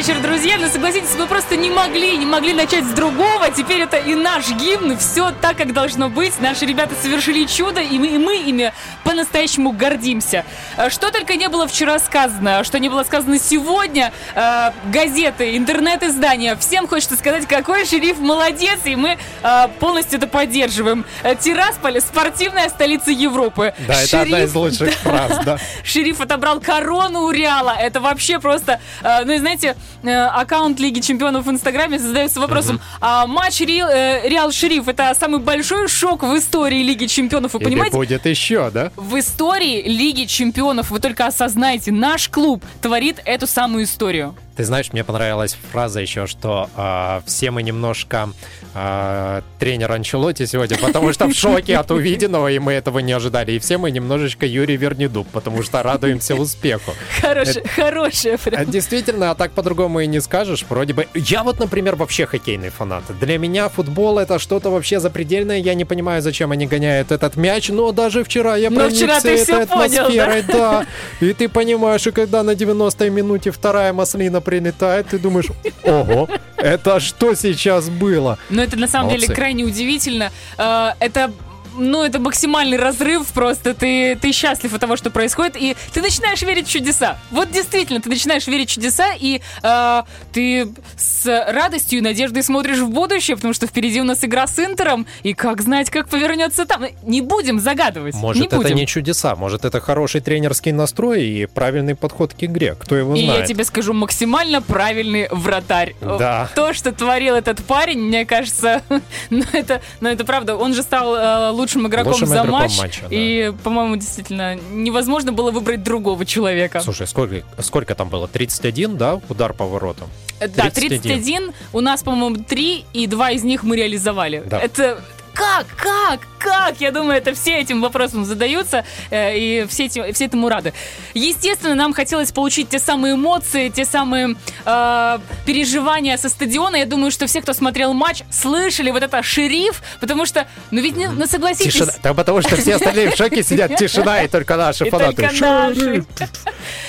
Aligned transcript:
Вечер, 0.00 0.18
друзья. 0.22 0.56
Но 0.56 0.68
согласитесь, 0.68 1.14
мы 1.18 1.26
просто 1.26 1.56
не 1.56 1.68
могли, 1.68 2.16
не 2.16 2.24
могли 2.24 2.54
начать 2.54 2.84
с 2.84 2.92
другого. 2.92 3.50
Теперь 3.54 3.82
это 3.82 3.98
и 3.98 4.14
наш 4.14 4.48
гимн, 4.48 4.96
все 4.96 5.30
так, 5.30 5.58
как 5.58 5.74
должно 5.74 6.08
быть. 6.08 6.40
Наши 6.40 6.64
ребята 6.64 6.94
совершили 7.02 7.44
чудо, 7.44 7.82
и 7.82 7.98
мы, 7.98 8.06
и 8.06 8.16
мы 8.16 8.36
ими 8.38 8.72
по-настоящему 9.04 9.72
гордимся. 9.72 10.46
Э, 10.78 10.88
что 10.88 11.10
только 11.10 11.36
не 11.36 11.50
было 11.50 11.68
вчера 11.68 11.98
сказано, 11.98 12.64
что 12.64 12.78
не 12.78 12.88
было 12.88 13.02
сказано 13.02 13.38
сегодня. 13.38 14.10
Э, 14.34 14.70
газеты, 14.86 15.58
интернет-издания. 15.58 16.56
Всем 16.56 16.88
хочется 16.88 17.16
сказать, 17.16 17.46
какой 17.46 17.84
шериф 17.84 18.20
молодец, 18.20 18.78
и 18.86 18.96
мы 18.96 19.18
э, 19.42 19.68
полностью 19.80 20.16
это 20.16 20.26
поддерживаем. 20.26 21.04
Тирасполь– 21.40 22.00
спортивная 22.00 22.70
столица 22.70 23.10
Европы. 23.10 23.74
Да, 23.86 23.96
шериф, 23.96 24.14
это 24.14 24.22
одна 24.22 24.42
из 24.44 24.54
лучших 24.54 24.94
фраз, 25.02 25.44
да. 25.44 25.58
Шериф 25.84 26.22
отобрал 26.22 26.58
корону 26.58 27.24
у 27.24 27.30
Реала. 27.30 27.76
Это 27.78 28.00
вообще 28.00 28.38
просто... 28.40 28.80
Э, 29.02 29.24
ну 29.26 29.34
и 29.34 29.38
знаете, 29.38 29.76
аккаунт 30.02 30.80
Лиги 30.80 31.00
Чемпионов 31.00 31.46
в 31.46 31.50
Инстаграме 31.50 31.98
задается 31.98 32.40
вопросом, 32.40 32.76
угу. 32.76 32.82
а 33.00 33.26
матч 33.26 33.60
Реал, 33.60 33.88
э, 33.90 34.28
Реал 34.28 34.52
Шериф 34.52 34.88
это 34.88 35.14
самый 35.18 35.40
большой 35.40 35.88
шок 35.88 36.22
в 36.22 36.36
истории 36.36 36.82
Лиги 36.82 37.06
Чемпионов, 37.06 37.54
вы 37.54 37.60
Или 37.60 37.64
понимаете? 37.64 37.96
будет 37.96 38.26
еще, 38.26 38.70
да? 38.70 38.92
В 38.96 39.18
истории 39.18 39.82
Лиги 39.82 40.24
Чемпионов, 40.24 40.90
вы 40.90 41.00
только 41.00 41.26
осознайте, 41.26 41.92
наш 41.92 42.28
клуб 42.28 42.64
творит 42.80 43.20
эту 43.24 43.46
самую 43.46 43.84
историю. 43.84 44.34
Ты 44.60 44.66
знаешь, 44.66 44.92
мне 44.92 45.04
понравилась 45.04 45.56
фраза 45.72 46.00
еще, 46.00 46.26
что 46.26 46.68
э, 46.76 47.22
все 47.24 47.50
мы 47.50 47.62
немножко 47.62 48.28
э, 48.74 49.40
тренер 49.58 49.92
Анчелоти 49.92 50.44
сегодня, 50.44 50.76
потому 50.76 51.14
что 51.14 51.28
в 51.28 51.32
шоке 51.32 51.78
от 51.78 51.90
увиденного, 51.90 52.50
и 52.50 52.58
мы 52.58 52.74
этого 52.74 52.98
не 52.98 53.12
ожидали. 53.12 53.52
И 53.52 53.58
все 53.58 53.78
мы 53.78 53.90
немножечко 53.90 54.44
Юрий 54.44 54.76
Вернедуб, 54.76 55.26
потому 55.32 55.62
что 55.62 55.82
радуемся 55.82 56.34
успеху. 56.34 56.92
Хорошая, 57.22 57.64
хорошая 57.74 58.36
прям. 58.36 58.70
Действительно, 58.70 59.30
а 59.30 59.34
так 59.34 59.52
по-другому 59.52 60.00
и 60.00 60.06
не 60.06 60.20
скажешь. 60.20 60.66
Вроде 60.68 60.92
бы... 60.92 61.06
Я 61.14 61.42
вот, 61.42 61.58
например, 61.58 61.96
вообще 61.96 62.26
хоккейный 62.26 62.68
фанат. 62.68 63.04
Для 63.18 63.38
меня 63.38 63.70
футбол 63.70 64.18
это 64.18 64.38
что-то 64.38 64.68
вообще 64.68 65.00
запредельное. 65.00 65.56
Я 65.56 65.72
не 65.72 65.86
понимаю, 65.86 66.20
зачем 66.20 66.52
они 66.52 66.66
гоняют 66.66 67.12
этот 67.12 67.36
мяч, 67.36 67.70
но 67.70 67.92
даже 67.92 68.24
вчера 68.24 68.56
я 68.56 68.70
проникся 68.70 69.26
этой 69.26 69.62
атмосферой. 69.62 70.42
Понял, 70.42 70.44
да? 70.48 70.86
да. 71.20 71.26
И 71.26 71.32
ты 71.32 71.48
понимаешь, 71.48 72.06
и 72.06 72.10
когда 72.10 72.42
на 72.42 72.50
90-й 72.50 73.08
минуте 73.08 73.50
вторая 73.52 73.94
маслина 73.94 74.42
прилетает, 74.50 75.06
ты 75.06 75.18
думаешь, 75.18 75.46
ого, 75.84 76.28
это 76.56 76.98
что 76.98 77.34
сейчас 77.34 77.88
было? 77.88 78.36
Ну, 78.50 78.60
это 78.60 78.76
на 78.76 78.88
самом 78.88 79.06
Молодцы. 79.06 79.26
деле 79.26 79.34
крайне 79.34 79.64
удивительно. 79.64 80.32
Э, 80.58 80.90
это 80.98 81.30
ну, 81.76 82.02
это 82.04 82.18
максимальный 82.18 82.76
разрыв, 82.76 83.26
просто 83.32 83.74
ты, 83.74 84.16
ты 84.16 84.32
счастлив 84.32 84.72
от 84.74 84.80
того, 84.80 84.96
что 84.96 85.10
происходит, 85.10 85.56
и 85.56 85.76
ты 85.92 86.00
начинаешь 86.00 86.42
верить 86.42 86.66
в 86.66 86.70
чудеса. 86.70 87.18
Вот 87.30 87.50
действительно, 87.50 88.00
ты 88.00 88.08
начинаешь 88.08 88.46
верить 88.46 88.70
в 88.70 88.74
чудеса, 88.74 89.12
и 89.18 89.40
э, 89.62 90.02
ты 90.32 90.68
с 90.96 91.26
радостью 91.52 91.98
и 91.98 92.02
надеждой 92.02 92.42
смотришь 92.42 92.78
в 92.78 92.90
будущее, 92.90 93.36
потому 93.36 93.54
что 93.54 93.66
впереди 93.66 94.00
у 94.00 94.04
нас 94.04 94.24
игра 94.24 94.46
с 94.46 94.58
Интером, 94.58 95.06
и 95.22 95.34
как 95.34 95.62
знать, 95.62 95.90
как 95.90 96.08
повернется 96.08 96.66
там. 96.66 96.84
Не 97.02 97.20
будем 97.20 97.60
загадывать. 97.60 98.14
Может, 98.14 98.40
не 98.40 98.46
это 98.46 98.56
будем. 98.56 98.76
не 98.76 98.86
чудеса, 98.86 99.36
может, 99.36 99.64
это 99.64 99.80
хороший 99.80 100.20
тренерский 100.20 100.72
настрой 100.72 101.24
и 101.24 101.46
правильный 101.46 101.94
подход 101.94 102.34
к 102.34 102.44
игре. 102.44 102.74
Кто 102.78 102.96
его 102.96 103.16
знает? 103.16 103.38
И 103.38 103.40
я 103.40 103.46
тебе 103.46 103.64
скажу, 103.64 103.92
максимально 103.92 104.62
правильный 104.62 105.28
вратарь. 105.30 105.94
Да. 106.00 106.48
То, 106.54 106.72
что 106.72 106.92
творил 106.92 107.34
этот 107.34 107.62
парень, 107.64 108.00
мне 108.00 108.24
кажется, 108.24 108.82
ну 109.30 109.44
это, 109.52 109.80
ну 110.00 110.08
это 110.08 110.24
правда, 110.24 110.56
он 110.56 110.74
же 110.74 110.82
стал 110.82 111.14
э, 111.14 111.50
лучшим 111.60 111.86
игроком 111.86 112.12
лучшим 112.12 112.28
за 112.28 112.34
игроком 112.36 112.52
матч. 112.52 112.78
матча, 112.78 113.02
да. 113.02 113.08
И, 113.10 113.52
по-моему, 113.62 113.96
действительно, 113.96 114.56
невозможно 114.56 115.32
было 115.32 115.50
выбрать 115.50 115.82
другого 115.82 116.26
человека. 116.26 116.80
Слушай, 116.80 117.06
сколько, 117.06 117.42
сколько 117.58 117.94
там 117.94 118.08
было? 118.08 118.26
31, 118.28 118.96
да, 118.96 119.20
удар 119.28 119.52
по 119.52 119.66
воротам? 119.66 120.08
Да, 120.40 120.70
31. 120.70 121.02
31. 121.02 121.52
У 121.72 121.80
нас, 121.80 122.02
по-моему, 122.02 122.42
3, 122.42 122.84
и 122.92 123.06
2 123.06 123.30
из 123.32 123.44
них 123.44 123.62
мы 123.62 123.76
реализовали. 123.76 124.42
Да. 124.46 124.58
Это 124.58 125.00
как, 125.40 125.66
как, 125.76 126.20
как? 126.38 126.80
Я 126.80 126.90
думаю, 126.90 127.16
это 127.16 127.32
все 127.32 127.58
этим 127.58 127.80
вопросом 127.80 128.26
задаются, 128.26 128.84
э, 129.10 129.38
и 129.38 129.66
все, 129.68 129.86
эти, 129.86 130.12
все 130.12 130.26
этому 130.26 130.50
рады. 130.50 130.74
Естественно, 131.14 131.74
нам 131.74 131.94
хотелось 131.94 132.30
получить 132.30 132.68
те 132.68 132.78
самые 132.78 133.14
эмоции, 133.14 133.70
те 133.70 133.86
самые 133.86 134.36
э, 134.66 135.18
переживания 135.46 136.18
со 136.18 136.28
стадиона. 136.28 136.76
Я 136.76 136.84
думаю, 136.84 137.10
что 137.10 137.26
все, 137.26 137.40
кто 137.40 137.54
смотрел 137.54 137.94
матч, 137.94 138.22
слышали 138.30 138.90
вот 138.90 139.02
это 139.02 139.22
«шериф», 139.22 139.82
потому 139.98 140.26
что, 140.26 140.46
ну 140.70 140.82
ведь, 140.82 140.96
ну 140.96 141.26
согласитесь... 141.26 141.72
Тишина. 141.72 141.92
Да, 142.02 142.12
потому 142.12 142.42
что 142.42 142.56
все 142.56 142.74
остальные 142.74 143.10
в 143.10 143.16
шоке 143.16 143.42
сидят, 143.42 143.76
тишина, 143.76 144.22
и 144.22 144.28
только 144.28 144.56
наши 144.56 144.90
фанаты. 144.90 145.30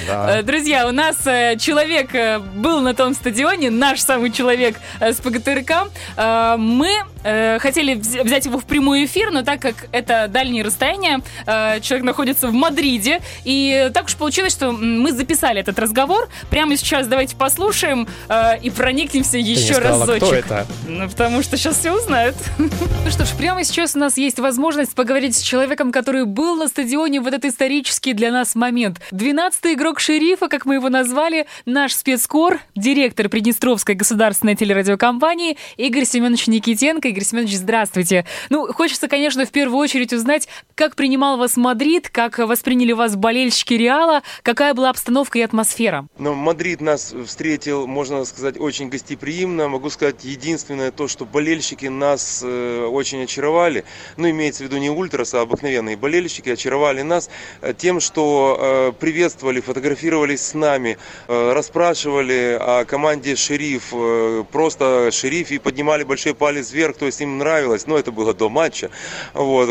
Да. 0.07 0.39
Э, 0.39 0.43
друзья, 0.43 0.87
у 0.87 0.91
нас 0.91 1.15
э, 1.25 1.57
человек 1.57 2.13
э, 2.13 2.39
был 2.39 2.81
на 2.81 2.93
том 2.93 3.13
стадионе, 3.13 3.69
наш 3.69 4.01
самый 4.01 4.31
человек 4.31 4.75
с 4.99 5.17
ПГТРК. 5.17 5.89
Мы 6.57 6.89
хотели 7.23 7.93
взять 7.93 8.45
его 8.45 8.57
в 8.57 8.65
прямой 8.65 9.05
эфир, 9.05 9.29
но 9.29 9.43
так 9.43 9.61
как 9.61 9.75
это 9.91 10.27
дальние 10.27 10.63
расстояния, 10.63 11.21
человек 11.45 12.03
находится 12.03 12.47
в 12.47 12.53
Мадриде, 12.53 13.21
и 13.43 13.91
так 13.93 14.05
уж 14.05 14.15
получилось, 14.15 14.53
что 14.53 14.71
мы 14.71 15.11
записали 15.11 15.59
этот 15.61 15.77
разговор. 15.77 16.29
Прямо 16.49 16.75
сейчас 16.77 17.05
давайте 17.05 17.35
послушаем 17.35 18.07
и 18.63 18.71
проникнемся 18.71 19.37
еще 19.37 19.75
сказала, 19.75 20.07
разочек. 20.07 20.23
Кто 20.23 20.35
это? 20.35 20.67
Ну, 20.87 21.07
потому 21.09 21.43
что 21.43 21.57
сейчас 21.57 21.77
все 21.77 21.95
узнают. 21.95 22.35
Ну 22.57 23.11
что 23.11 23.25
ж, 23.25 23.29
прямо 23.37 23.63
сейчас 23.63 23.95
у 23.95 23.99
нас 23.99 24.17
есть 24.17 24.39
возможность 24.39 24.95
поговорить 24.95 25.35
с 25.37 25.41
человеком, 25.41 25.91
который 25.91 26.25
был 26.25 26.55
на 26.55 26.67
стадионе 26.67 27.21
в 27.21 27.27
этот 27.27 27.45
исторический 27.45 28.13
для 28.13 28.31
нас 28.31 28.55
момент. 28.55 28.99
12-й 29.71 29.73
игрок 29.73 29.99
шерифа, 29.99 30.47
как 30.47 30.65
мы 30.65 30.75
его 30.75 30.89
назвали, 30.89 31.45
наш 31.65 31.93
спецкор, 31.93 32.59
директор 32.75 33.29
Приднестровской 33.29 33.95
государственной 33.95 34.55
телерадиокомпании 34.55 35.57
Игорь 35.77 36.05
Семенович 36.05 36.47
Никитенко. 36.47 37.07
Игорь 37.07 37.23
Семенович, 37.23 37.57
здравствуйте. 37.57 38.25
Ну, 38.49 38.71
хочется, 38.73 39.07
конечно, 39.07 39.45
в 39.45 39.51
первую 39.51 39.79
очередь 39.79 40.13
узнать, 40.13 40.47
как 40.75 40.95
принимал 40.95 41.37
вас 41.37 41.57
Мадрид, 41.57 42.09
как 42.09 42.37
восприняли 42.39 42.91
вас 42.91 43.15
болельщики 43.15 43.73
Реала, 43.73 44.23
какая 44.43 44.73
была 44.73 44.89
обстановка 44.89 45.39
и 45.39 45.41
атмосфера. 45.41 46.07
Ну, 46.17 46.33
Мадрид 46.33 46.81
нас 46.81 47.13
встретил, 47.25 47.87
можно 47.87 48.25
сказать, 48.25 48.59
очень 48.59 48.89
гостеприимно. 48.89 49.67
Могу 49.67 49.89
сказать, 49.89 50.23
единственное 50.23 50.91
то, 50.91 51.07
что 51.07 51.25
болельщики 51.25 51.85
нас 51.85 52.41
э, 52.43 52.85
очень 52.85 53.23
очаровали. 53.23 53.85
Ну, 54.17 54.29
имеется 54.29 54.63
в 54.63 54.67
виду 54.67 54.77
не 54.77 54.89
ультрас, 54.89 55.33
а 55.33 55.41
обыкновенные 55.41 55.97
болельщики 55.97 56.49
очаровали 56.49 57.01
нас 57.01 57.29
э, 57.61 57.73
тем, 57.77 57.99
что 57.99 58.57
э, 58.59 58.91
приветствовали, 58.99 59.60
фотографировались 59.61 60.41
с 60.41 60.53
нами, 60.53 60.97
э, 61.27 61.53
расспрашивали 61.53 62.57
о 62.59 62.85
команде 62.85 63.35
«Шериф», 63.35 63.89
э, 63.94 64.44
просто 64.51 65.09
«Шериф» 65.11 65.51
и 65.51 65.59
поднимали 65.59 66.03
большой 66.03 66.33
палец 66.33 66.72
вверх, 66.72 66.97
то 66.97 67.05
есть 67.05 67.22
им 67.22 67.38
нравилось, 67.38 67.88
но 67.88 67.97
это 67.97 68.11
было 68.11 68.33
до 68.33 68.49
матча. 68.49 68.89
Вот. 69.33 69.69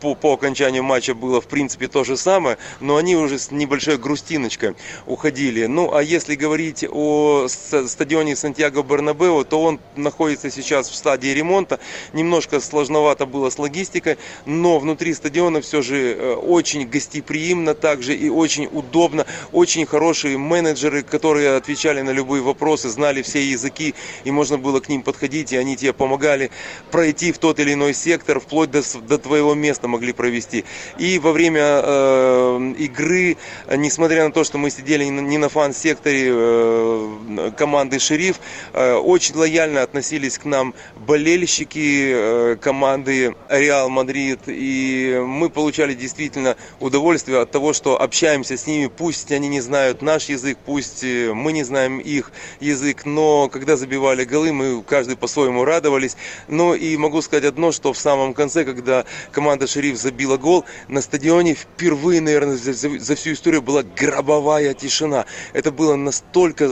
По, 0.00 0.14
по 0.14 0.34
окончанию 0.34 0.82
матча 0.82 1.14
было, 1.14 1.40
в 1.40 1.46
принципе, 1.46 1.88
то 1.88 2.04
же 2.04 2.16
самое, 2.16 2.58
но 2.80 2.96
они 2.96 3.16
уже 3.16 3.38
с 3.38 3.50
небольшой 3.50 3.98
грустиночкой 3.98 4.74
уходили. 5.06 5.66
Ну, 5.66 5.94
а 5.94 6.02
если 6.02 6.34
говорить 6.34 6.84
о 6.90 7.46
стадионе 7.48 8.36
Сантьяго 8.36 8.82
Бернабео, 8.82 9.44
то 9.44 9.62
он 9.62 9.80
находится 9.96 10.50
сейчас 10.50 10.88
в 10.88 10.94
стадии 10.94 11.28
ремонта. 11.28 11.78
Немножко 12.12 12.60
сложновато 12.60 13.26
было 13.26 13.50
с 13.50 13.58
логистикой, 13.58 14.18
но 14.46 14.78
внутри 14.78 15.14
стадиона 15.14 15.60
все 15.60 15.82
же 15.82 16.14
э, 16.14 16.34
очень 16.34 16.88
гостеприимно 16.88 17.74
также 17.74 18.14
и 18.14 18.28
очень 18.28 18.66
удобно. 18.66 19.11
Очень 19.52 19.86
хорошие 19.86 20.38
менеджеры, 20.38 21.02
которые 21.02 21.56
отвечали 21.56 22.00
на 22.02 22.10
любые 22.10 22.42
вопросы, 22.42 22.88
знали 22.88 23.22
все 23.22 23.42
языки, 23.42 23.94
и 24.24 24.30
можно 24.30 24.58
было 24.58 24.80
к 24.80 24.88
ним 24.88 25.02
подходить, 25.02 25.52
и 25.52 25.56
они 25.56 25.76
тебе 25.76 25.92
помогали 25.92 26.50
пройти 26.90 27.32
в 27.32 27.38
тот 27.38 27.60
или 27.60 27.74
иной 27.74 27.94
сектор, 27.94 28.40
вплоть 28.40 28.70
до, 28.70 28.82
до 29.00 29.18
твоего 29.18 29.54
места 29.54 29.88
могли 29.88 30.12
провести. 30.12 30.64
И 30.98 31.18
во 31.18 31.32
время 31.32 31.62
э, 31.62 32.74
игры, 32.78 33.36
несмотря 33.74 34.24
на 34.24 34.32
то, 34.32 34.44
что 34.44 34.58
мы 34.58 34.70
сидели 34.70 35.04
не 35.04 35.38
на 35.38 35.48
фан-секторе 35.48 36.28
э, 36.28 37.50
команды 37.56 37.98
«Шериф», 37.98 38.36
э, 38.72 38.94
очень 38.94 39.36
лояльно 39.36 39.82
относились 39.82 40.38
к 40.38 40.44
нам 40.44 40.74
болельщики 40.96 42.12
э, 42.14 42.56
команды 42.60 43.34
«Реал 43.48 43.88
Мадрид», 43.88 44.40
и 44.46 45.20
мы 45.24 45.50
получали 45.50 45.94
действительно 45.94 46.56
удовольствие 46.80 47.40
от 47.40 47.50
того, 47.50 47.72
что 47.72 48.00
общаемся 48.00 48.56
с 48.56 48.66
ними, 48.66 48.86
пусть 48.96 49.32
они 49.32 49.48
не 49.48 49.60
знают 49.60 50.02
наш 50.02 50.28
язык, 50.28 50.58
пусть 50.64 51.04
э, 51.04 51.32
мы 51.32 51.52
не 51.52 51.64
знаем 51.64 51.98
их 51.98 52.32
язык, 52.60 53.04
но 53.04 53.48
когда 53.48 53.76
забивали 53.76 54.24
голы, 54.24 54.52
мы 54.52 54.82
каждый 54.82 55.16
по-своему 55.16 55.64
радовались. 55.64 56.16
Но 56.48 56.74
и 56.74 56.96
могу 56.96 57.22
сказать 57.22 57.44
одно, 57.44 57.72
что 57.72 57.92
в 57.92 57.98
самом 57.98 58.34
конце, 58.34 58.64
когда 58.64 59.04
команда 59.30 59.66
«Шериф» 59.66 59.96
забила 59.96 60.36
гол, 60.36 60.64
на 60.88 61.00
стадионе 61.00 61.54
впервые, 61.54 62.20
наверное, 62.20 62.56
за, 62.56 62.72
за 62.72 63.14
всю 63.14 63.32
историю 63.32 63.62
была 63.62 63.82
гробовая 63.82 64.74
тишина. 64.74 65.26
Это 65.52 65.70
было 65.70 65.96
настолько 65.96 66.70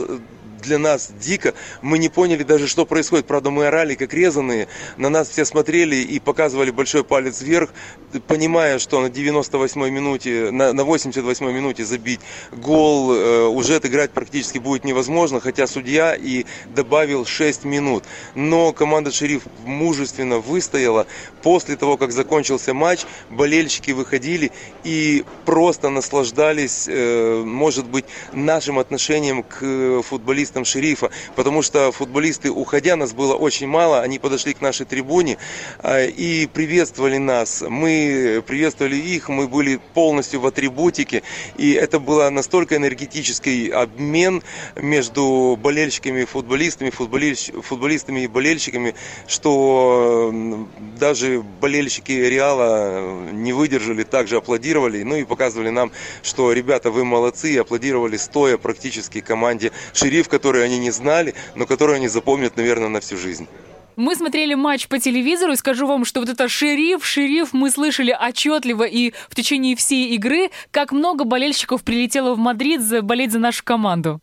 для 0.61 0.77
нас 0.77 1.11
дико. 1.19 1.53
Мы 1.81 1.97
не 1.97 2.09
поняли 2.09 2.43
даже, 2.43 2.67
что 2.67 2.85
происходит. 2.85 3.25
Правда, 3.25 3.49
мы 3.49 3.67
орали, 3.67 3.95
как 3.95 4.13
резаные. 4.13 4.67
На 4.97 5.09
нас 5.09 5.29
все 5.29 5.45
смотрели 5.45 5.95
и 5.95 6.19
показывали 6.19 6.71
большой 6.71 7.03
палец 7.03 7.41
вверх, 7.41 7.71
понимая, 8.27 8.79
что 8.79 9.01
на 9.01 9.07
98-й 9.07 9.91
минуте, 9.91 10.51
на, 10.51 10.73
на 10.73 10.81
88-й 10.81 11.53
минуте 11.53 11.85
забить 11.85 12.19
гол, 12.51 13.13
э, 13.13 13.47
уже 13.47 13.75
отыграть 13.75 14.11
практически 14.11 14.59
будет 14.59 14.83
невозможно, 14.83 15.39
хотя 15.39 15.67
судья 15.67 16.15
и 16.15 16.45
добавил 16.73 17.25
6 17.25 17.65
минут. 17.65 18.03
Но 18.35 18.73
команда 18.73 19.11
«Шериф» 19.11 19.43
мужественно 19.65 20.39
выстояла. 20.39 21.07
После 21.41 21.75
того, 21.75 21.97
как 21.97 22.11
закончился 22.11 22.73
матч, 22.73 23.01
болельщики 23.29 23.91
выходили 23.91 24.51
и 24.83 25.23
просто 25.45 25.89
наслаждались, 25.89 26.85
э, 26.87 27.43
может 27.45 27.85
быть, 27.85 28.05
нашим 28.33 28.79
отношением 28.79 29.43
к 29.43 30.01
футболистам 30.03 30.50
футболистам 30.51 30.65
шерифа, 30.65 31.09
потому 31.35 31.61
что 31.61 31.91
футболисты, 31.91 32.51
уходя, 32.51 32.95
нас 32.95 33.13
было 33.13 33.35
очень 33.35 33.67
мало, 33.67 34.01
они 34.01 34.19
подошли 34.19 34.53
к 34.53 34.61
нашей 34.61 34.85
трибуне 34.85 35.37
а, 35.79 36.03
и 36.03 36.45
приветствовали 36.47 37.17
нас. 37.17 37.63
Мы 37.67 38.43
приветствовали 38.45 38.95
их, 38.95 39.29
мы 39.29 39.47
были 39.47 39.79
полностью 39.93 40.41
в 40.41 40.45
атрибутике, 40.45 41.23
и 41.57 41.71
это 41.71 41.99
был 41.99 42.29
настолько 42.31 42.75
энергетический 42.75 43.69
обмен 43.69 44.43
между 44.75 45.57
болельщиками 45.61 46.21
и 46.21 46.25
футболистами, 46.25 46.89
футболистами 46.89 48.21
и 48.21 48.27
болельщиками, 48.27 48.93
что 49.27 50.33
даже 50.99 51.41
болельщики 51.61 52.11
Реала 52.11 53.31
не 53.31 53.53
выдержали, 53.53 54.03
также 54.03 54.37
аплодировали, 54.37 55.03
ну 55.03 55.15
и 55.15 55.23
показывали 55.23 55.69
нам, 55.69 55.91
что 56.23 56.51
ребята, 56.51 56.91
вы 56.91 57.05
молодцы, 57.05 57.53
и 57.53 57.57
аплодировали 57.57 58.17
стоя 58.17 58.57
практически 58.57 59.21
команде 59.21 59.71
Шериф, 59.93 60.27
которые 60.41 60.65
они 60.65 60.79
не 60.79 60.89
знали, 60.89 61.35
но 61.53 61.67
которые 61.67 61.97
они 61.97 62.07
запомнят, 62.07 62.57
наверное, 62.57 62.89
на 62.89 62.99
всю 62.99 63.15
жизнь. 63.15 63.47
Мы 63.95 64.15
смотрели 64.15 64.55
матч 64.55 64.87
по 64.87 64.97
телевизору, 64.97 65.53
и 65.53 65.55
скажу 65.55 65.85
вам, 65.85 66.03
что 66.03 66.19
вот 66.19 66.29
это 66.29 66.47
шериф, 66.47 67.05
шериф, 67.05 67.53
мы 67.53 67.69
слышали 67.69 68.11
отчетливо 68.11 68.85
и 68.85 69.13
в 69.29 69.35
течение 69.35 69.75
всей 69.75 70.15
игры, 70.15 70.49
как 70.71 70.91
много 70.91 71.25
болельщиков 71.25 71.83
прилетело 71.83 72.33
в 72.33 72.39
Мадрид 72.39 72.81
болеть 73.03 73.31
за 73.31 73.37
нашу 73.37 73.63
команду. 73.63 74.19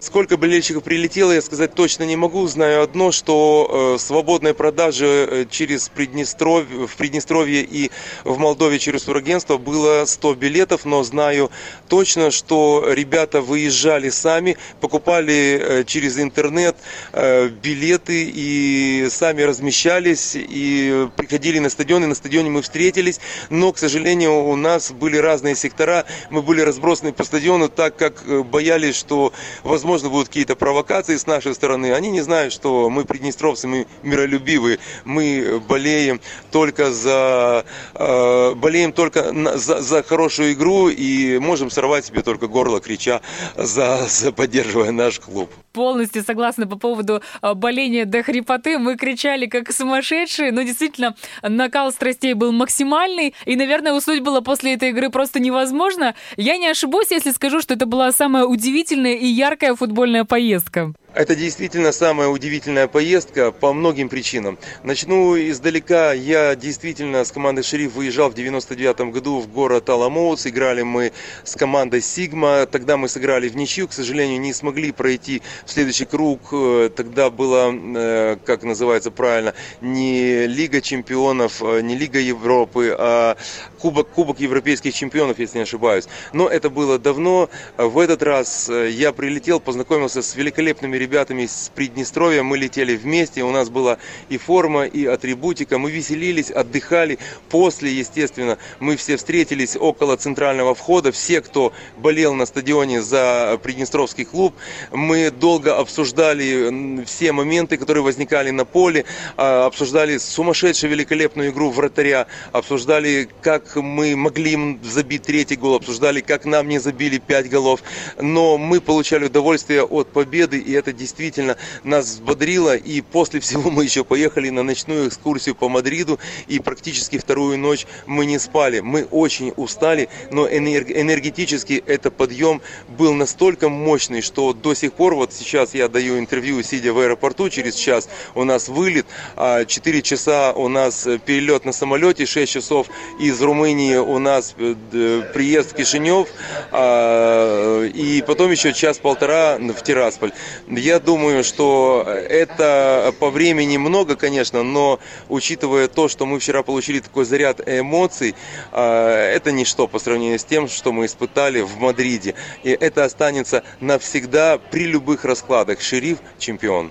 Сколько 0.00 0.38
болельщиков 0.38 0.82
прилетело, 0.82 1.30
я 1.30 1.42
сказать 1.42 1.74
точно 1.74 2.04
не 2.04 2.16
могу. 2.16 2.46
Знаю 2.46 2.82
одно, 2.82 3.12
что 3.12 3.96
э, 3.96 3.98
свободной 3.98 4.54
продажи 4.54 5.04
э, 5.04 5.44
через 5.50 5.90
Приднестровье, 5.90 6.86
в 6.86 6.96
Приднестровье 6.96 7.62
и 7.62 7.90
в 8.24 8.38
Молдове 8.38 8.78
через 8.78 9.02
турагентство 9.02 9.58
было 9.58 10.06
100 10.06 10.34
билетов, 10.36 10.86
но 10.86 11.02
знаю 11.02 11.50
точно, 11.88 12.30
что 12.30 12.82
ребята 12.88 13.42
выезжали 13.42 14.08
сами, 14.08 14.56
покупали 14.80 15.60
э, 15.60 15.84
через 15.84 16.18
интернет 16.18 16.78
э, 17.12 17.48
билеты 17.48 18.32
и 18.34 19.06
сами 19.10 19.42
размещались 19.42 20.32
и 20.34 21.08
приходили 21.14 21.58
на 21.58 21.68
стадион, 21.68 22.04
и 22.04 22.06
на 22.06 22.14
стадионе 22.14 22.48
мы 22.48 22.62
встретились, 22.62 23.20
но, 23.50 23.70
к 23.70 23.76
сожалению, 23.76 24.46
у 24.46 24.56
нас 24.56 24.92
были 24.92 25.18
разные 25.18 25.54
сектора, 25.54 26.06
мы 26.30 26.40
были 26.40 26.62
разбросаны 26.62 27.12
по 27.12 27.22
стадиону, 27.22 27.68
так 27.68 27.96
как 27.96 28.22
э, 28.26 28.42
боялись, 28.42 28.96
что, 28.96 29.34
возможно, 29.62 29.89
возможно, 29.90 30.10
будут 30.10 30.28
какие-то 30.28 30.54
провокации 30.54 31.16
с 31.16 31.26
нашей 31.26 31.52
стороны. 31.52 31.92
Они 31.92 32.10
не 32.10 32.20
знают, 32.20 32.52
что 32.52 32.88
мы 32.90 33.04
приднестровцы, 33.04 33.66
мы 33.66 33.86
миролюбивые, 34.02 34.78
мы 35.04 35.60
болеем 35.68 36.20
только 36.52 36.92
за, 36.92 37.64
э, 37.94 38.54
болеем 38.54 38.92
только 38.92 39.32
на, 39.32 39.58
за, 39.58 39.80
за 39.80 40.02
хорошую 40.04 40.52
игру 40.52 40.88
и 40.88 41.38
можем 41.38 41.70
сорвать 41.70 42.06
себе 42.06 42.22
только 42.22 42.46
горло, 42.46 42.80
крича, 42.80 43.20
за, 43.56 44.06
за 44.08 44.30
поддерживая 44.30 44.92
наш 44.92 45.18
клуб. 45.18 45.50
Полностью 45.72 46.22
согласна 46.22 46.66
по 46.66 46.76
поводу 46.76 47.22
э, 47.42 47.54
боления 47.54 48.04
до 48.04 48.22
хрипоты. 48.22 48.78
Мы 48.78 48.96
кричали 48.96 49.46
как 49.46 49.72
сумасшедшие, 49.72 50.50
но 50.50 50.62
действительно 50.62 51.14
накал 51.42 51.92
страстей 51.92 52.34
был 52.34 52.52
максимальный, 52.52 53.34
и, 53.44 53.56
наверное, 53.56 53.92
уснуть 53.92 54.20
было 54.20 54.40
после 54.40 54.74
этой 54.74 54.90
игры 54.90 55.10
просто 55.10 55.38
невозможно. 55.38 56.14
Я 56.36 56.56
не 56.56 56.66
ошибусь, 56.66 57.10
если 57.10 57.30
скажу, 57.30 57.60
что 57.60 57.74
это 57.74 57.86
была 57.86 58.10
самая 58.12 58.44
удивительная 58.44 59.14
и 59.14 59.26
яркая 59.26 59.74
футбольная 59.74 60.24
поездка. 60.24 60.92
Это 61.12 61.34
действительно 61.34 61.90
самая 61.90 62.28
удивительная 62.28 62.86
поездка 62.86 63.50
по 63.50 63.72
многим 63.72 64.08
причинам. 64.08 64.58
Начну 64.84 65.36
издалека. 65.36 66.12
Я 66.12 66.54
действительно 66.54 67.24
с 67.24 67.32
командой 67.32 67.64
«Шериф» 67.64 67.94
выезжал 67.94 68.30
в 68.30 68.34
99 68.34 69.12
году 69.12 69.40
в 69.40 69.48
город 69.48 69.88
Аламоус. 69.90 70.46
Играли 70.46 70.82
мы 70.82 71.10
с 71.42 71.56
командой 71.56 72.00
«Сигма». 72.00 72.64
Тогда 72.66 72.96
мы 72.96 73.08
сыграли 73.08 73.48
в 73.48 73.56
ничью. 73.56 73.88
К 73.88 73.92
сожалению, 73.92 74.40
не 74.40 74.52
смогли 74.52 74.92
пройти 74.92 75.42
в 75.66 75.72
следующий 75.72 76.04
круг. 76.04 76.54
Тогда 76.94 77.30
было, 77.30 77.74
э, 77.74 78.36
как 78.46 78.62
называется 78.62 79.10
правильно, 79.10 79.54
не 79.80 80.46
Лига 80.46 80.80
чемпионов, 80.80 81.60
э, 81.60 81.80
не 81.80 81.96
Лига 81.96 82.20
Европы, 82.20 82.94
а 82.96 83.36
Кубок, 83.80 84.08
Кубок 84.08 84.40
европейских 84.40 84.94
чемпионов, 84.94 85.38
если 85.38 85.58
не 85.58 85.62
ошибаюсь. 85.62 86.04
Но 86.32 86.48
это 86.48 86.70
было 86.70 86.98
давно. 86.98 87.48
В 87.76 87.98
этот 87.98 88.22
раз 88.22 88.68
э, 88.68 88.90
я 88.90 89.12
прилетел, 89.12 89.60
познакомился 89.60 90.22
с 90.22 90.36
великолепными 90.36 90.96
ребятами 90.96 91.46
с 91.46 91.70
Приднестровья, 91.74 92.42
мы 92.42 92.58
летели 92.58 92.96
вместе, 92.96 93.42
у 93.42 93.50
нас 93.50 93.70
была 93.70 93.98
и 94.28 94.36
форма, 94.38 94.84
и 94.84 95.06
атрибутика, 95.06 95.78
мы 95.78 95.90
веселились, 95.90 96.50
отдыхали. 96.50 97.18
После, 97.48 97.92
естественно, 97.92 98.58
мы 98.80 98.96
все 98.96 99.16
встретились 99.16 99.76
около 99.76 100.16
центрального 100.16 100.74
входа, 100.74 101.12
все, 101.12 101.40
кто 101.40 101.72
болел 101.96 102.34
на 102.34 102.46
стадионе 102.46 103.00
за 103.02 103.58
Приднестровский 103.62 104.24
клуб, 104.24 104.54
мы 104.90 105.30
долго 105.30 105.76
обсуждали 105.76 107.04
все 107.04 107.32
моменты, 107.32 107.76
которые 107.76 108.02
возникали 108.02 108.50
на 108.50 108.64
поле, 108.64 109.04
а, 109.36 109.66
обсуждали 109.66 110.18
сумасшедшую 110.18 110.90
великолепную 110.90 111.50
игру 111.50 111.70
вратаря, 111.70 112.26
обсуждали, 112.52 113.28
как 113.42 113.69
мы 113.76 114.16
могли 114.16 114.52
им 114.52 114.80
забить 114.82 115.22
третий 115.22 115.56
гол, 115.56 115.76
обсуждали, 115.76 116.20
как 116.20 116.44
нам 116.44 116.68
не 116.68 116.78
забили 116.78 117.18
пять 117.18 117.48
голов, 117.48 117.82
но 118.20 118.58
мы 118.58 118.80
получали 118.80 119.26
удовольствие 119.26 119.82
от 119.82 120.12
победы, 120.12 120.58
и 120.58 120.72
это 120.72 120.90
это 120.90 120.92
действительно 120.92 121.56
нас 121.84 122.06
взбодрило. 122.06 122.76
И 122.76 123.00
после 123.00 123.40
всего 123.40 123.70
мы 123.70 123.84
еще 123.84 124.04
поехали 124.04 124.50
на 124.50 124.62
ночную 124.62 125.08
экскурсию 125.08 125.54
по 125.54 125.68
Мадриду. 125.68 126.18
И 126.48 126.58
практически 126.58 127.18
вторую 127.18 127.58
ночь 127.58 127.86
мы 128.06 128.26
не 128.26 128.38
спали. 128.38 128.80
Мы 128.80 129.04
очень 129.04 129.52
устали, 129.56 130.08
но 130.30 130.48
энергетически 130.48 131.82
этот 131.86 132.16
подъем 132.16 132.60
был 132.88 133.14
настолько 133.14 133.68
мощный, 133.68 134.20
что 134.20 134.52
до 134.52 134.74
сих 134.74 134.92
пор, 134.92 135.14
вот 135.14 135.32
сейчас 135.32 135.74
я 135.74 135.88
даю 135.88 136.18
интервью, 136.18 136.62
сидя 136.62 136.92
в 136.92 136.98
аэропорту, 136.98 137.48
через 137.48 137.74
час 137.74 138.08
у 138.34 138.44
нас 138.44 138.68
вылет, 138.68 139.06
4 139.36 139.98
а 139.98 140.02
часа 140.02 140.52
у 140.52 140.68
нас 140.68 141.06
перелет 141.24 141.64
на 141.64 141.72
самолете, 141.72 142.26
6 142.26 142.52
часов 142.52 142.88
из 143.20 143.40
Румынии 143.40 143.59
у 143.68 144.18
нас 144.18 144.54
э, 144.58 145.22
приезд 145.32 145.72
в 145.72 145.74
Кишинев, 145.74 146.28
а, 146.72 147.84
и 147.84 148.22
потом 148.26 148.50
еще 148.50 148.72
час-полтора 148.72 149.58
в 149.58 149.82
Тирасполь. 149.82 150.32
Я 150.68 150.98
думаю, 150.98 151.44
что 151.44 152.04
это 152.06 153.14
по 153.18 153.30
времени 153.30 153.76
много, 153.76 154.16
конечно, 154.16 154.62
но 154.62 155.00
учитывая 155.28 155.88
то, 155.88 156.08
что 156.08 156.26
мы 156.26 156.38
вчера 156.38 156.62
получили 156.62 157.00
такой 157.00 157.24
заряд 157.24 157.60
эмоций, 157.66 158.34
а, 158.72 159.30
это 159.30 159.52
ничто 159.52 159.86
по 159.86 159.98
сравнению 159.98 160.38
с 160.38 160.44
тем, 160.44 160.68
что 160.68 160.92
мы 160.92 161.06
испытали 161.06 161.60
в 161.60 161.78
Мадриде. 161.78 162.34
И 162.62 162.70
это 162.70 163.04
останется 163.04 163.62
навсегда 163.80 164.58
при 164.58 164.84
любых 164.84 165.24
раскладах. 165.24 165.80
Шериф– 165.80 166.18
чемпион. 166.38 166.90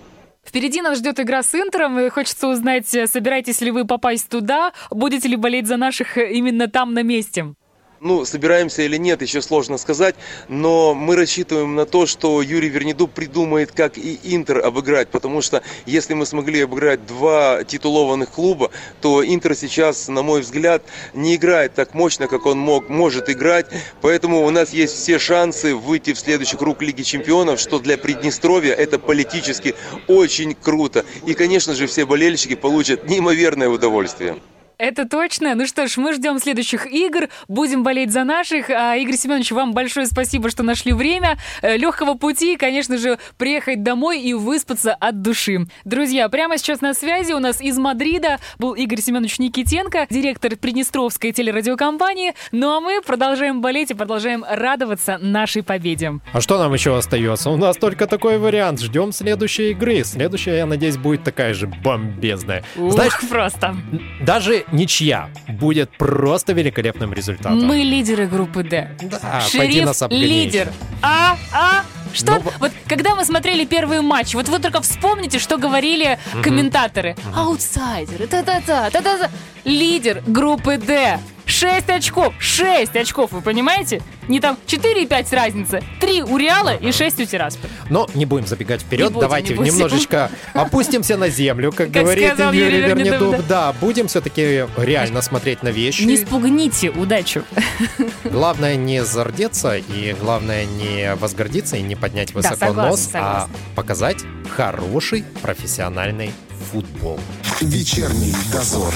Впереди 0.49 0.81
нас 0.81 0.97
ждет 0.97 1.19
игра 1.19 1.43
с 1.43 1.53
Интером, 1.53 1.99
и 1.99 2.09
хочется 2.09 2.47
узнать, 2.47 2.87
собираетесь 2.87 3.61
ли 3.61 3.69
вы 3.69 3.85
попасть 3.85 4.29
туда, 4.29 4.73
будете 4.89 5.27
ли 5.27 5.35
болеть 5.35 5.67
за 5.67 5.77
наших 5.77 6.17
именно 6.17 6.67
там 6.67 6.95
на 6.95 7.03
месте? 7.03 7.53
Ну, 8.01 8.23
собираемся 8.23 8.83
или 8.83 8.95
нет, 8.95 9.21
еще 9.21 9.41
сложно 9.41 9.77
сказать, 9.77 10.15
но 10.47 10.93
мы 10.93 11.17
рассчитываем 11.17 11.75
на 11.75 11.85
то, 11.85 12.05
что 12.05 12.41
Юрий 12.41 12.69
Вернеду 12.69 13.09
придумает, 13.09 13.73
как 13.73 13.97
и 13.97 14.17
Интер 14.23 14.65
обыграть, 14.65 15.09
потому 15.09 15.41
что 15.41 15.63
если 15.85 16.13
мы 16.13 16.25
смогли 16.25 16.61
обыграть 16.61 17.05
два 17.05 17.65
титулованных 17.65 18.29
клуба, 18.29 18.71
то 19.01 19.21
Интер 19.21 19.53
сейчас, 19.53 20.07
на 20.07 20.21
мой 20.21 20.41
взгляд, 20.41 20.81
не 21.13 21.35
играет 21.35 21.73
так 21.73 21.93
мощно, 21.93 22.29
как 22.29 22.45
он 22.45 22.57
мог, 22.57 22.87
может 22.87 23.29
играть, 23.29 23.65
поэтому 23.99 24.45
у 24.45 24.49
нас 24.49 24.71
есть 24.71 24.95
все 24.95 25.19
шансы 25.19 25.75
выйти 25.75 26.13
в 26.13 26.19
следующий 26.19 26.55
круг 26.55 26.81
Лиги 26.81 27.01
Чемпионов, 27.01 27.59
что 27.59 27.79
для 27.79 27.97
Приднестровья 27.97 28.75
это 28.75 28.97
политически 28.97 29.75
очень 30.07 30.55
круто. 30.55 31.03
И, 31.25 31.33
конечно 31.33 31.73
же, 31.73 31.85
все 31.85 32.05
болельщики 32.05 32.55
получат 32.55 33.09
неимоверное 33.09 33.67
удовольствие. 33.67 34.37
Это 34.79 35.05
точно. 35.05 35.55
Ну 35.55 35.67
что 35.67 35.87
ж, 35.87 35.97
мы 35.97 36.13
ждем 36.13 36.39
следующих 36.39 36.87
игр, 36.87 37.27
будем 37.49 37.83
болеть 37.83 38.13
за 38.13 38.23
наших. 38.23 38.69
А, 38.69 38.95
Игорь 38.95 39.17
Семенович, 39.17 39.51
вам 39.51 39.73
большое 39.73 40.05
спасибо, 40.05 40.49
что 40.49 40.63
нашли 40.63 40.93
время. 40.93 41.37
Э, 41.61 41.75
Легкого 41.75 42.13
пути, 42.13 42.55
конечно 42.55 42.97
же, 42.97 43.19
приехать 43.37 43.83
домой 43.83 44.21
и 44.21 44.33
выспаться 44.33 44.93
от 44.93 45.21
души. 45.21 45.67
Друзья, 45.83 46.29
прямо 46.29 46.57
сейчас 46.57 46.79
на 46.79 46.93
связи 46.93 47.33
у 47.33 47.39
нас 47.39 47.59
из 47.59 47.77
Мадрида 47.77 48.37
был 48.57 48.73
Игорь 48.73 49.01
Семенович 49.01 49.39
Никитенко, 49.39 50.07
директор 50.09 50.55
Приднестровской 50.55 51.33
телерадиокомпании. 51.33 52.33
Ну 52.53 52.69
а 52.71 52.79
мы 52.79 53.01
продолжаем 53.01 53.59
болеть 53.59 53.91
и 53.91 53.95
продолжаем 53.95 54.45
радоваться 54.49 55.17
нашей 55.17 55.61
победе. 55.61 56.13
А 56.31 56.39
что 56.39 56.57
нам 56.57 56.73
еще 56.73 56.97
остается? 56.97 57.49
У 57.49 57.57
нас 57.57 57.75
только 57.75 58.07
такой 58.07 58.37
вариант. 58.37 58.79
Ждем 58.79 59.11
следующей 59.11 59.71
игры. 59.71 60.05
Следующая, 60.05 60.55
я 60.55 60.65
надеюсь, 60.65 60.95
будет 60.95 61.25
такая 61.25 61.53
же 61.53 61.67
бомбезная. 61.67 62.63
Ух, 62.77 62.93
Знаешь, 62.93 63.19
просто. 63.29 63.75
Даже 64.21 64.63
ничья 64.71 65.29
будет 65.47 65.89
просто 65.97 66.53
великолепным 66.53 67.13
результатом. 67.13 67.65
Мы 67.65 67.77
лидеры 67.77 68.27
группы 68.27 68.63
Д. 68.63 68.95
Да, 69.01 69.41
Шериф 69.41 70.01
лидер. 70.09 70.71
А, 71.01 71.37
а, 71.53 71.83
что? 72.13 72.35
Ну, 72.35 72.43
вот 72.59 72.71
когда 72.87 73.15
мы 73.15 73.25
смотрели 73.25 73.65
первый 73.65 74.01
матч, 74.01 74.33
вот 74.33 74.49
вы 74.49 74.59
только 74.59 74.81
вспомните, 74.81 75.39
что 75.39 75.57
говорили 75.57 76.17
угу. 76.33 76.43
комментаторы. 76.43 77.15
Аутсайдеры, 77.35 78.27
та-та-та, 78.27 78.89
та-та-та. 78.89 79.29
Лидер 79.63 80.23
группы 80.25 80.77
Д. 80.77 81.19
6 81.49 81.89
очков! 81.89 82.33
6 82.39 82.95
очков, 82.95 83.31
вы 83.31 83.41
понимаете? 83.41 84.01
Не 84.27 84.39
там 84.39 84.57
4 84.65 85.03
и 85.03 85.07
5 85.07 85.33
разница. 85.33 85.81
3 85.99 86.23
у 86.23 86.37
Реала 86.37 86.75
и 86.75 86.91
6 86.91 87.21
у 87.21 87.25
Тирасполя. 87.25 87.71
Но 87.89 88.07
не 88.13 88.25
будем 88.25 88.45
забегать 88.45 88.81
вперед. 88.81 89.07
Не 89.07 89.13
будем, 89.13 89.21
Давайте 89.21 89.49
не 89.49 89.55
будем. 89.55 89.73
немножечко 89.73 90.29
опустимся 90.53 91.17
на 91.17 91.29
землю, 91.29 91.71
как, 91.71 91.87
как 91.91 92.03
говорит 92.03 92.37
Юрий 92.53 92.81
Вернедуб. 92.81 93.31
Да. 93.31 93.43
да, 93.49 93.73
будем 93.81 94.07
все-таки 94.07 94.65
реально 94.77 95.21
смотреть 95.21 95.63
на 95.63 95.69
вещи. 95.69 96.03
Не 96.03 96.17
спугните 96.17 96.91
удачу. 96.91 97.43
Главное 98.23 98.75
не 98.75 99.03
зардеться 99.03 99.77
и 99.77 100.13
главное 100.19 100.65
не 100.65 101.15
возгордиться 101.15 101.77
и 101.77 101.81
не 101.81 101.95
поднять 101.95 102.33
высоко 102.33 102.55
да, 102.59 102.67
согласна, 102.67 102.89
нос, 102.89 102.99
а 102.99 103.11
согласна. 103.11 103.49
а 103.53 103.75
показать 103.75 104.17
хороший 104.55 105.25
профессиональный 105.41 106.31
футбол. 106.71 107.19
Вечерний 107.61 108.35
дозор. 108.51 108.93